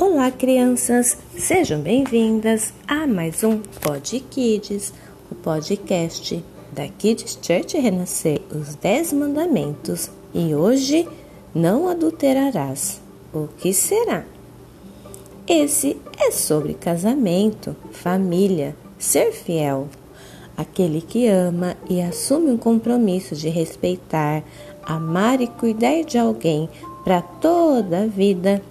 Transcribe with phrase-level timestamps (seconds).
[0.00, 1.18] Olá, crianças!
[1.36, 4.94] Sejam bem-vindas a mais um Pod Kids,
[5.30, 6.42] o podcast
[6.72, 10.10] da Kids Church Renascer, os Dez Mandamentos.
[10.32, 11.06] E hoje,
[11.54, 12.98] não adulterarás.
[13.30, 14.24] O que será?
[15.46, 19.86] Esse é sobre casamento, família, ser fiel.
[20.56, 24.42] Aquele que ama e assume um compromisso de respeitar,
[24.82, 26.70] amar e cuidar de alguém
[27.04, 28.62] para toda a vida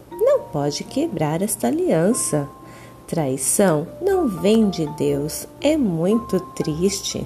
[0.51, 2.47] pode quebrar esta aliança.
[3.07, 7.25] Traição não vem de Deus, é muito triste.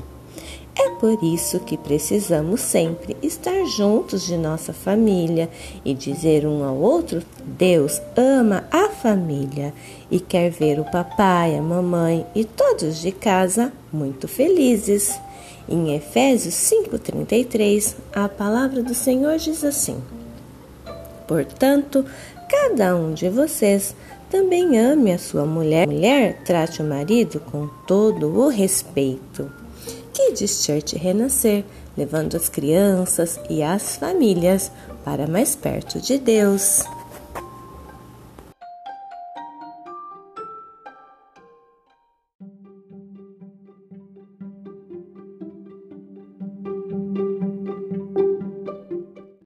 [0.76, 5.50] É por isso que precisamos sempre estar juntos de nossa família
[5.86, 9.74] e dizer um ao outro: Deus ama a família
[10.10, 15.20] e quer ver o papai, a mamãe e todos de casa muito felizes.
[15.70, 20.02] Em Efésios 5,33, a palavra do Senhor diz assim:
[21.28, 22.06] Portanto,
[22.50, 23.96] cada um de vocês
[24.30, 25.88] também ame a sua mulher.
[25.88, 29.52] Mulher, trate o marido com todo o respeito.
[30.12, 31.64] Kids Church Renascer,
[31.98, 34.72] levando as crianças e as famílias
[35.04, 36.84] para mais perto de Deus.